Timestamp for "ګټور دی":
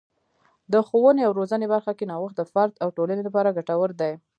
3.57-4.13